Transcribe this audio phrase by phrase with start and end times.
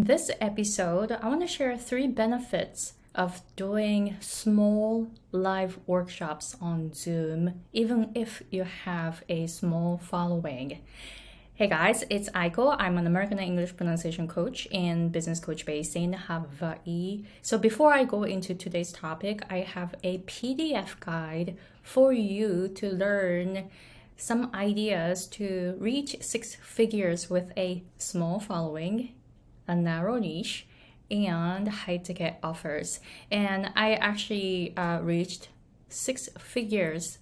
[0.00, 6.94] In this episode, I want to share three benefits of doing small live workshops on
[6.94, 10.78] Zoom, even if you have a small following.
[11.52, 12.74] Hey guys, it's Aiko.
[12.78, 17.26] I'm an American English pronunciation coach and business coach based in Hawaii.
[17.42, 22.88] So before I go into today's topic, I have a PDF guide for you to
[22.88, 23.68] learn
[24.16, 29.12] some ideas to reach six figures with a small following
[29.70, 30.66] a narrow niche,
[31.10, 33.00] and high ticket offers.
[33.30, 35.48] And I actually uh, reached
[35.88, 37.18] six figures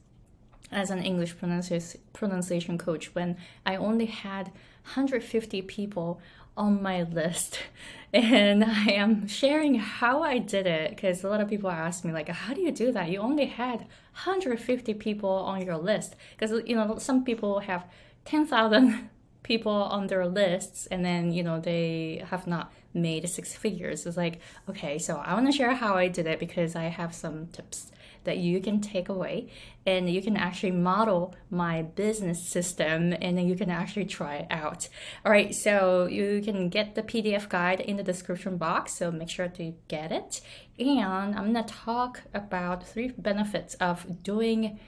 [0.70, 4.47] as an English pronunciation coach when I only had
[4.84, 6.20] 150 people
[6.56, 7.61] on my list.
[8.11, 12.12] And I am sharing how I did it because a lot of people ask me,
[12.15, 13.11] like, how do you do that?
[13.11, 16.17] You only had 150 people on your list.
[16.34, 17.84] Because, you know, some people have
[18.25, 19.11] 10,000
[19.48, 24.06] people on their lists and then you know they have not made six figures.
[24.06, 27.14] It's like okay so i want to share how i did it because i have
[27.14, 27.91] some tips
[28.25, 29.48] that you can take away
[29.86, 34.47] and you can actually model my business system and then you can actually try it
[34.50, 34.89] out.
[35.25, 39.30] All right so you can get the pdf guide in the description box so make
[39.30, 40.41] sure to get it.
[40.78, 44.78] And i'm going to talk about three benefits of doing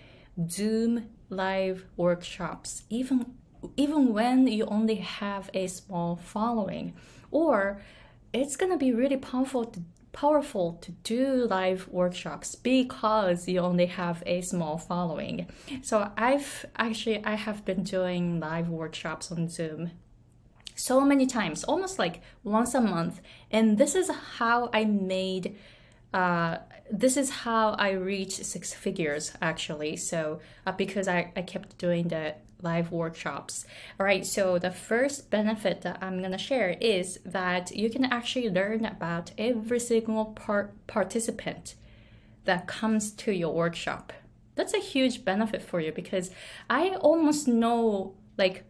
[0.48, 3.18] zoom live workshops even
[3.77, 6.94] even when you only have a small following
[7.30, 7.80] or
[8.33, 9.80] it's going to be really powerful to,
[10.12, 15.47] powerful to do live workshops because you only have a small following.
[15.83, 19.92] So i've actually i have been doing live workshops on zoom
[20.75, 23.20] so many times almost like once a month.
[23.50, 25.56] And this is how i made
[26.12, 26.58] uh,
[26.92, 29.96] this is how I reached six figures actually.
[29.96, 33.64] So uh, because I, I kept doing the live workshops.
[33.98, 38.05] All right, so the first benefit that I'm going to share is that you can
[38.05, 41.74] actually learn about every single part participant
[42.44, 44.12] that comes to your workshop.
[44.56, 46.31] That's a huge benefit for you because
[46.69, 48.64] I almost know like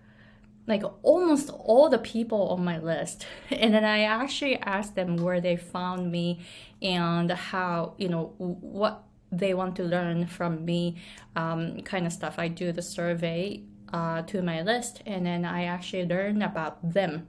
[0.70, 5.40] like almost all the people on my list and then i actually asked them where
[5.40, 6.40] they found me
[6.80, 10.96] and how you know what they want to learn from me
[11.36, 15.64] um, kind of stuff i do the survey uh, to my list and then I
[15.64, 17.28] actually learn about them.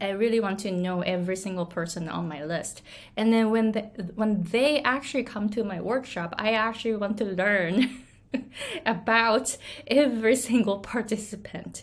[0.00, 2.82] I really want to know every single person on my list.
[3.16, 3.72] And then when
[4.14, 8.04] when they actually come to my workshop, I actually want to learn
[8.86, 9.56] about
[9.88, 11.82] every single participant.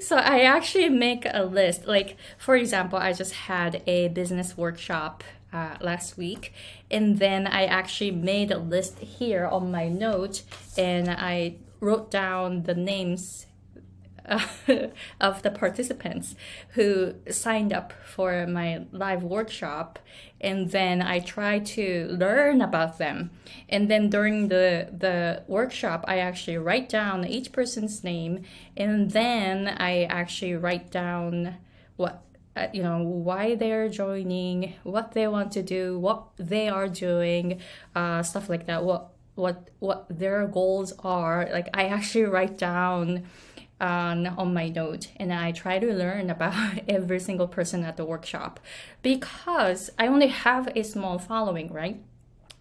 [0.00, 1.86] So I actually make a list.
[1.86, 6.52] Like for example, I just had a business workshop uh, last week,
[6.90, 10.42] and then I actually made a list here on my note,
[10.76, 13.46] and I wrote down the names
[14.28, 14.88] uh,
[15.20, 16.34] of the participants
[16.70, 19.98] who signed up for my live workshop
[20.40, 23.30] and then i try to learn about them.
[23.68, 28.44] And then during the the workshop i actually write down each person's name
[28.76, 31.56] and then i actually write down
[31.96, 32.22] what
[32.56, 37.60] uh, you know why they're joining what they want to do what they are doing
[37.94, 41.48] uh, stuff like that what what what their goals are.
[41.52, 43.24] Like i actually write down
[43.80, 48.04] on, on my note and I try to learn about every single person at the
[48.04, 48.60] workshop
[49.02, 52.00] because I only have a small following, right?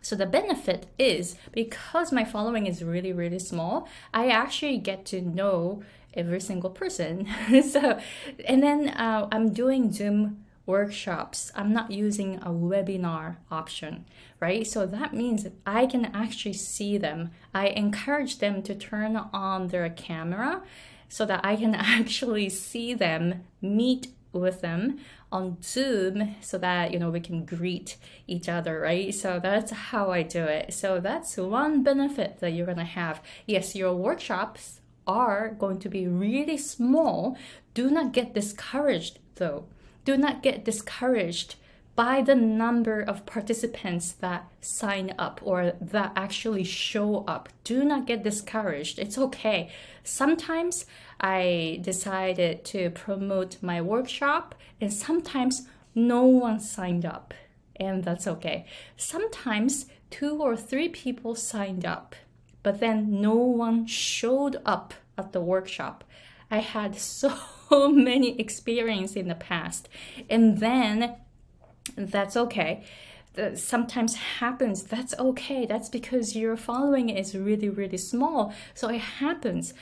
[0.02, 5.22] So the benefit is because my following is really, really small, I actually get to
[5.22, 5.84] know
[6.14, 7.28] every single person.
[7.70, 8.00] so,
[8.46, 11.52] and then uh, I'm doing Zoom workshops.
[11.56, 14.06] I'm not using a webinar option,
[14.40, 14.68] right?
[14.68, 17.32] So that means I can actually see them.
[17.54, 20.62] I encourage them to turn on their camera
[21.10, 25.00] so that I can actually see them, meet with them
[25.32, 27.98] on Zoom so that you know we can greet
[28.28, 29.14] each other, right?
[29.14, 30.74] So that's how I do it.
[30.74, 33.22] So that's one benefit that you're gonna have.
[33.46, 37.38] Yes, your workshops are going to be really small.
[37.74, 39.66] Do not get discouraged though
[40.08, 41.58] do not get discouraged
[41.98, 47.50] by the number of participants that sign up or that actually show up.
[47.64, 49.00] Do not get discouraged.
[49.00, 49.72] It's okay.
[50.04, 50.86] Sometimes
[51.20, 57.34] I decided to promote my workshop, and sometimes no one signed up,
[57.76, 58.68] and that's okay.
[58.96, 62.16] Sometimes two or three people signed up,
[62.62, 66.04] but then no one showed up at the workshop.
[66.52, 67.34] I had so
[67.72, 69.90] many experience in the past.
[70.30, 71.16] And then
[71.96, 72.84] that's okay.
[73.34, 74.84] That sometimes happens.
[74.84, 75.66] That's okay.
[75.66, 78.54] That's because your following is really, really small.
[78.74, 79.74] So it happens.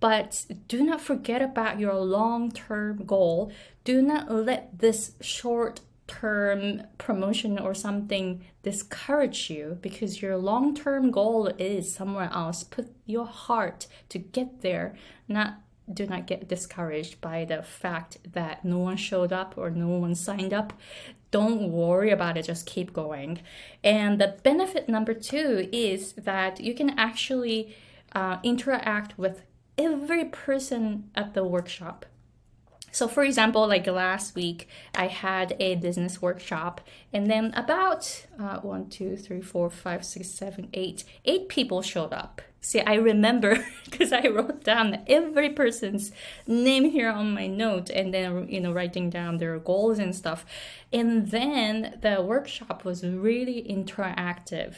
[0.00, 3.52] but do not forget about your long term goal.
[3.84, 11.10] Do not let this short term promotion or something discourage you because your long term
[11.10, 12.64] goal is somewhere else.
[12.64, 14.94] Put your heart to get there,
[15.26, 15.60] not
[15.92, 20.14] do not get discouraged by the fact that no one showed up or no one
[20.14, 20.74] signed up.
[21.30, 23.40] Don't worry about it, just keep going.
[23.84, 27.76] And the benefit number two is that you can actually
[28.12, 29.42] uh, interact with
[29.76, 32.06] every person at the workshop.
[32.90, 36.80] So, for example, like last week, I had a business workshop,
[37.12, 42.12] and then about uh, one, two, three, four, five, six, seven, eight, eight people showed
[42.14, 42.40] up.
[42.60, 46.12] See, I remember because I wrote down every person's
[46.46, 50.44] name here on my note and then, you know, writing down their goals and stuff.
[50.92, 54.74] And then the workshop was really interactive.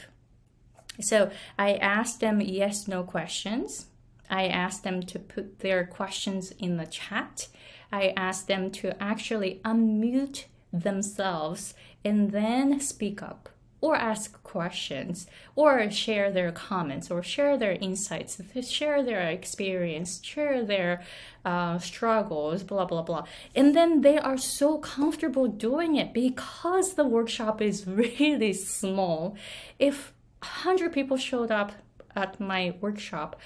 [1.00, 3.86] So I asked them yes, no questions.
[4.28, 7.48] I asked them to put their questions in the chat.
[7.90, 11.74] I asked them to actually unmute themselves
[12.04, 13.48] and then speak up
[13.80, 20.62] or ask questions or share their comments or share their insights share their experience share
[20.64, 21.02] their
[21.44, 23.24] uh, struggles blah blah blah.
[23.54, 29.36] And then they are so comfortable doing it because the workshop is really small.
[29.78, 31.72] If 100 people showed up
[32.16, 33.38] at my workshop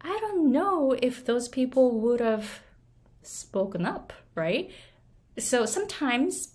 [0.00, 2.60] i don't know if those people would have
[3.22, 4.70] spoken up right?
[5.38, 6.54] So sometimes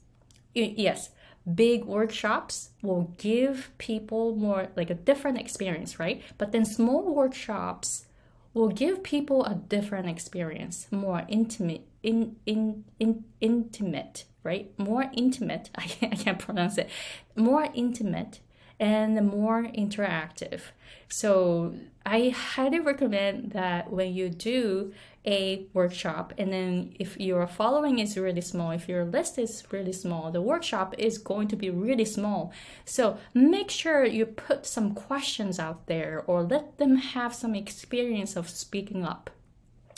[0.54, 1.10] yes
[1.54, 6.22] big workshops will give people more like a different experience, right?
[6.38, 8.06] But then small workshops
[8.54, 14.72] will give people a different experience, more intimate, in, in, in, intimate, right?
[14.80, 15.70] More intimate.
[15.76, 16.90] I can't, I can't pronounce it.
[17.36, 18.40] More intimate
[18.80, 20.62] and more interactive.
[21.08, 21.76] So
[22.06, 24.94] I highly recommend that when you do
[25.26, 26.34] a workshop.
[26.38, 30.42] And then if your following is really small if your list is really small the
[30.42, 32.52] workshop is going to be really small.
[32.86, 38.36] So make sure you put some questions out there or let them have some experience
[38.36, 39.30] of speaking up.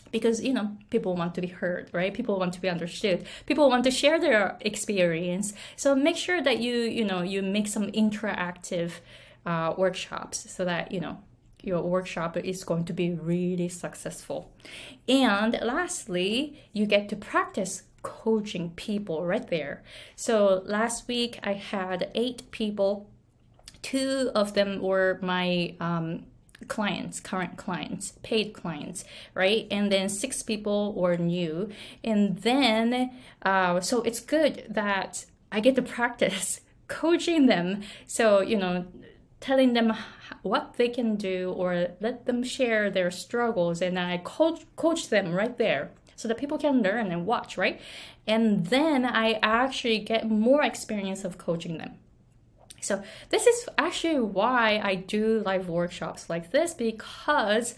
[0.09, 2.13] Because you know people want to be heard right?
[2.13, 3.25] People want to be understood.
[3.45, 5.53] People want to share their experience.
[5.75, 8.91] So make sure that you you know you make some interactive
[9.45, 11.17] uh, workshops so that you know
[11.67, 14.51] your workshop is going to be really successful.
[15.07, 19.83] And lastly, you get to practice coaching people right there.
[20.15, 23.09] So last week I had eight people.
[23.81, 26.25] Two of them were my um,
[26.67, 29.03] clients, current clients, paid clients,
[29.33, 29.67] right?
[29.69, 31.69] And then six people were new.
[32.03, 33.11] And then,
[33.43, 37.81] uh, so it's good that I get to practice coaching them.
[38.05, 38.85] So, you know,
[39.39, 39.93] telling them
[40.41, 45.33] what they can do or let them share their struggles and I coach coach them
[45.33, 47.79] right there so that people can learn and watch, right?
[48.25, 51.95] And then I actually get more experience of coaching them.
[52.81, 57.75] So this is actually why I do live workshops like this because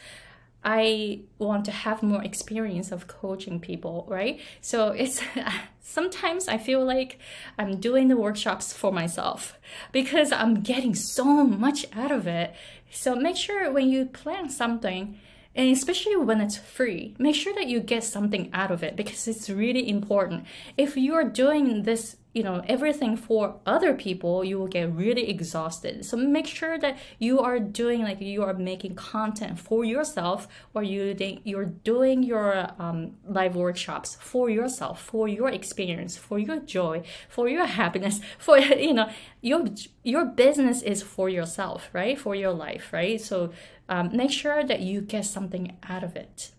[0.63, 4.39] I want to have more experience of coaching people, right?
[4.61, 5.21] So it's
[5.81, 7.17] sometimes I feel like
[7.57, 9.57] I'm doing the workshops for myself
[9.91, 12.53] because I'm getting so much out of it.
[12.91, 15.17] So make sure when you plan something,
[15.56, 19.27] and especially when it's free, make sure that you get something out of it because
[19.27, 20.45] it's really important.
[20.77, 26.06] If you're doing this you know everything for other people you will get really exhausted.
[26.06, 30.83] So make sure that you are doing like you are making content for yourself or
[30.83, 37.01] you you're doing your um, live workshops for yourself for your experience for your joy
[37.27, 39.09] for your happiness for you know
[39.42, 39.65] your
[40.04, 42.19] your business is for yourself right?
[42.19, 43.19] For your life right?
[43.19, 43.51] So
[43.87, 46.51] um, make sure that you get something out of it.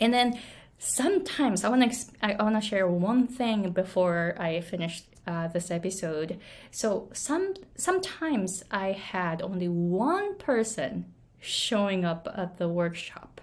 [0.00, 0.40] And then
[0.84, 5.70] sometimes I want to I want to share one thing before I finish uh, this
[5.70, 6.38] episode.
[6.70, 11.06] So some sometimes I had only one person
[11.40, 13.40] showing up at the workshop.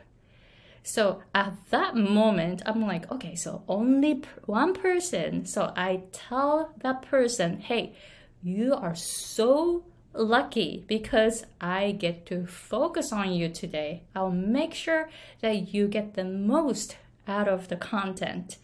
[0.83, 5.45] So at that moment, I'm like, okay, so only one person.
[5.45, 7.95] So I tell that person, hey,
[8.41, 14.03] you are so lucky because I get to focus on you today.
[14.15, 15.10] I'll make sure
[15.41, 16.98] that you get the most
[17.28, 18.58] out of the content.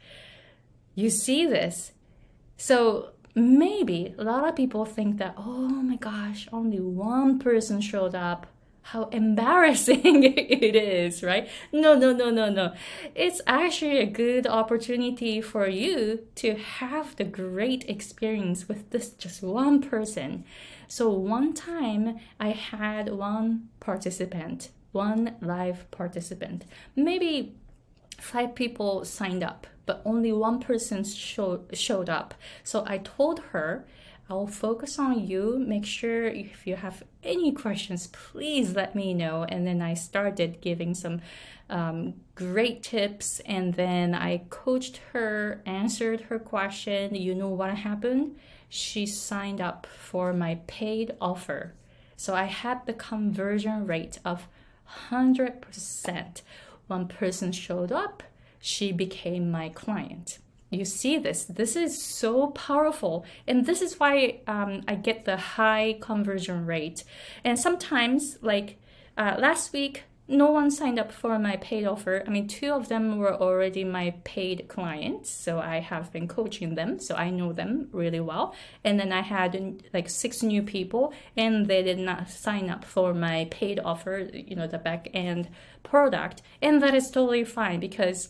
[0.96, 1.92] You see this.
[2.58, 8.16] So maybe a lot of people think that, oh my gosh, only one person showed
[8.16, 8.48] up.
[8.82, 11.50] How embarrassing it is, right?
[11.74, 12.74] No, no, no, no, no.
[13.16, 19.44] It's actually a good opportunity for you to have the great experience with this just
[19.44, 20.46] one person.
[20.88, 26.66] So, one time I had one participant one live participant.
[26.96, 27.56] Maybe
[28.18, 32.34] five people signed up, but only one person show, showed up.
[32.64, 33.86] So I told her,
[34.30, 35.58] I'll focus on you.
[35.58, 39.46] Make sure if you have any questions, please let me know.
[39.48, 41.22] And then I started giving some
[41.70, 43.40] um, great tips.
[43.46, 47.16] And then I coached her, answered her question.
[47.16, 48.38] You know what happened?
[48.68, 51.74] She signed up for my paid offer.
[52.18, 54.48] So I had the conversion rate of
[55.10, 56.42] 100%.
[56.88, 58.24] One person showed up,
[58.60, 60.40] she became my client.
[60.70, 61.46] You see this.
[61.46, 63.26] This is so powerful.
[63.48, 67.04] And this is why um, I get the high conversion rate.
[67.44, 68.78] And sometimes, like
[69.18, 72.24] uh, last week, no one signed up for my paid offer.
[72.28, 76.76] I mean, two of them were already my paid clients, so I have been coaching
[76.76, 78.54] them, so I know them really well.
[78.84, 83.14] And then I had like six new people, and they did not sign up for
[83.14, 85.50] my paid offer, you know, the back end
[85.84, 88.30] product, and that is totally fine because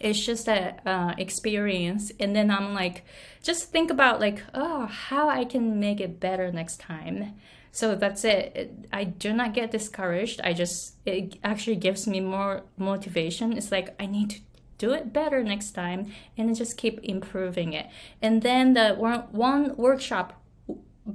[0.00, 3.04] it's just a uh, experience and then i'm like
[3.42, 7.34] just think about like oh how i can make it better next time
[7.72, 8.86] so that's it.
[8.92, 10.40] I do not get discouraged.
[10.42, 13.56] I just, it actually gives me more motivation.
[13.56, 14.40] It's like, I need to
[14.78, 17.86] do it better next time and just keep improving it.
[18.20, 20.42] And then the one, one workshop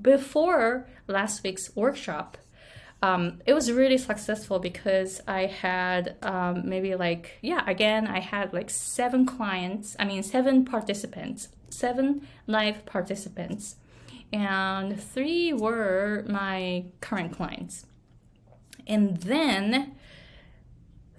[0.02, 2.38] before last week's workshop,
[3.02, 8.54] um, it was really successful because I had um, maybe like, yeah, again, I had
[8.54, 13.76] like seven clients, I mean, seven participants, seven live participants
[14.32, 17.86] and three were my current clients.
[18.88, 19.96] And then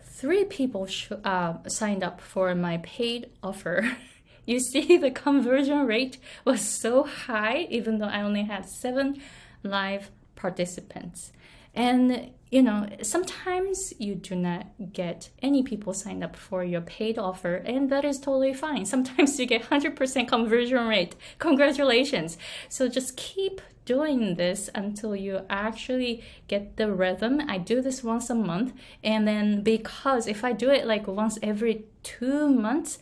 [0.02, 3.96] three people sh- uh, signed up for my paid offer.
[4.46, 9.20] you see, the conversion rate was so high, even though I only had seven
[9.62, 11.32] live participants.
[11.76, 17.18] And you know, sometimes you do not get any people signed up for your paid
[17.18, 18.84] offer, and that is totally fine.
[18.94, 21.16] Sometimes you get 100% conversion rate.
[21.38, 22.38] Congratulations.
[22.68, 27.40] So just keep doing this until you actually get the rhythm.
[27.48, 31.38] I do this once a month, and then because if I do it like once
[31.42, 32.98] every two months,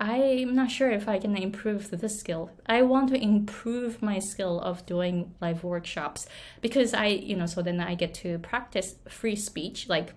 [0.00, 2.50] I'm not sure if I can improve this skill.
[2.66, 6.26] I want to improve my skill of doing live workshops
[6.60, 9.88] because I, you know, so then I get to practice free speech.
[9.88, 10.14] Like,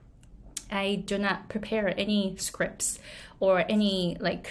[0.69, 2.99] I do not prepare any scripts
[3.39, 4.49] or any like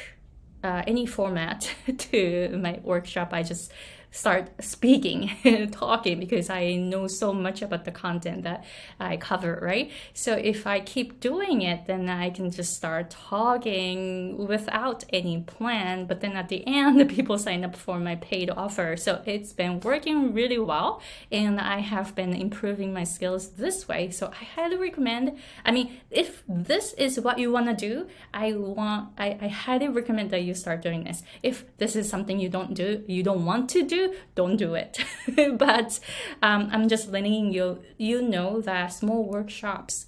[0.63, 3.31] uh, any format to my workshop.
[3.33, 3.73] I just
[4.11, 5.31] start speaking
[5.73, 8.65] talking because I know so much about the content that
[8.99, 9.91] I cover, right?
[10.15, 16.07] So if I keep doing it, then I can just start talking without any plan.
[16.07, 18.97] But then at the end, the people sign up for my paid offer.
[18.97, 21.01] So it's been working really well.
[21.31, 24.11] And I have been improving my skills this way.
[24.11, 25.39] So I highly recommend.
[25.65, 29.89] I mean, if this is what you want to do, I want, I, I highly
[29.89, 31.23] recommend that you start doing this.
[31.43, 34.00] If this is something you don't do, you don't want to do,
[34.35, 34.99] don't do it.
[35.59, 35.99] but
[36.43, 40.07] um, I'm just letting you you know that small workshops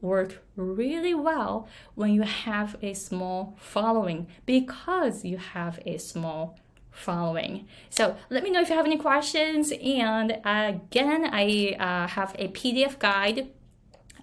[0.00, 6.58] work really well when you have a small following because you have a small
[6.90, 7.66] following.
[7.88, 9.72] So let me know if you have any questions.
[9.82, 13.48] And again, I uh, have a PDF guide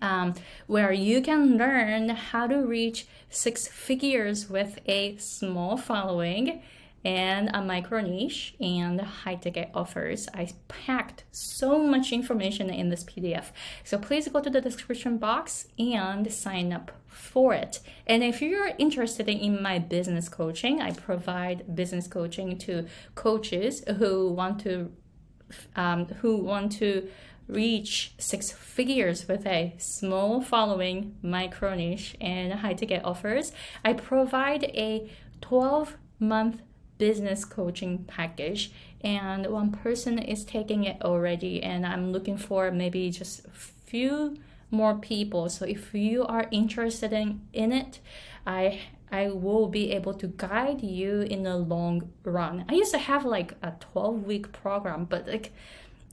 [0.01, 0.36] um,
[0.67, 6.62] where you can learn how to reach six figures with a small following
[7.08, 10.28] and a micro niche and high ticket offers.
[10.34, 13.46] I packed so much information in this PDF.
[13.86, 17.80] So please go to the description box and sign up for it.
[18.06, 24.34] And if you're interested in my business coaching, I provide business coaching to coaches who
[24.34, 24.92] want to
[25.78, 27.08] um, who want to
[27.48, 33.54] reach six figures with a small following, micro niche, and high ticket offers.
[33.86, 35.10] I provide a
[35.40, 36.62] 12 month
[36.98, 43.10] business coaching package and one person is taking it already and i'm looking for maybe
[43.10, 44.36] just a few
[44.72, 45.50] more people.
[45.50, 48.00] So if you are interested in, in it
[48.46, 48.80] i
[49.12, 52.66] i will be able to guide you in the long run.
[52.70, 55.54] I used to have like a 12 week program but like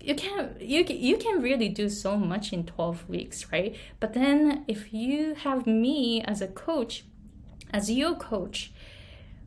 [0.00, 3.76] you can you you can really do so much in 12 weeks right?
[4.00, 7.04] But then if you have me as a coach
[7.72, 8.72] as your coach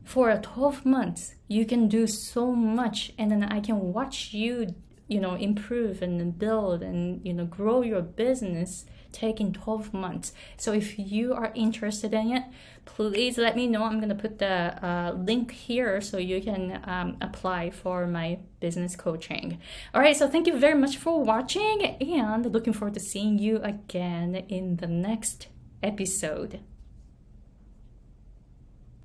[0.08, 4.74] for 12 months you can do so much and then i can watch you
[5.06, 10.32] you know improve and build and you know grow your business taking 12 months.
[10.56, 12.44] So if you are interested in it,
[12.84, 13.84] please let me know.
[13.84, 18.38] I'm going to put the uh, link here so you can um, apply for my
[18.60, 19.58] business coaching.
[19.94, 23.58] All right, so thank you very much for watching and looking forward to seeing you
[23.62, 25.48] again in the next
[25.82, 26.60] episode.